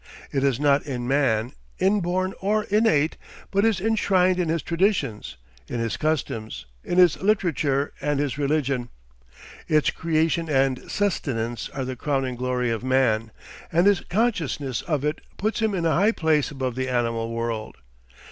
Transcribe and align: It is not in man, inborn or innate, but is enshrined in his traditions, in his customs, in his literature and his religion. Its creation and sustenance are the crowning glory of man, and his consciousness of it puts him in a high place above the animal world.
It 0.31 0.43
is 0.43 0.59
not 0.59 0.81
in 0.87 1.07
man, 1.07 1.51
inborn 1.77 2.33
or 2.41 2.63
innate, 2.63 3.17
but 3.51 3.63
is 3.63 3.79
enshrined 3.79 4.39
in 4.39 4.49
his 4.49 4.63
traditions, 4.63 5.37
in 5.67 5.79
his 5.79 5.95
customs, 5.95 6.65
in 6.83 6.97
his 6.97 7.21
literature 7.21 7.93
and 8.01 8.19
his 8.19 8.35
religion. 8.35 8.89
Its 9.67 9.91
creation 9.91 10.49
and 10.49 10.89
sustenance 10.89 11.69
are 11.69 11.85
the 11.85 11.95
crowning 11.95 12.35
glory 12.35 12.71
of 12.71 12.83
man, 12.83 13.29
and 13.71 13.85
his 13.85 13.99
consciousness 14.01 14.81
of 14.81 15.05
it 15.05 15.21
puts 15.37 15.61
him 15.61 15.75
in 15.75 15.85
a 15.85 15.91
high 15.93 16.11
place 16.13 16.49
above 16.49 16.73
the 16.73 16.89
animal 16.89 17.29
world. 17.31 17.77